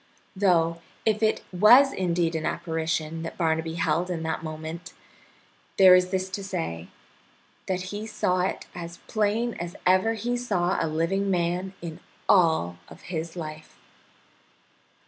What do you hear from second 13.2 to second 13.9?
life.